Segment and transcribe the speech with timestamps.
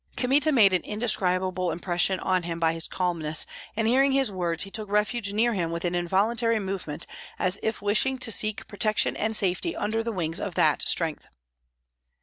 [0.17, 4.71] Kmita made an indescribable impression on him by his calmness, and hearing his words he
[4.71, 7.05] took refuge near him with an involuntary movement
[7.37, 11.27] as if wishing to seek protection and safety under the wings of that strength.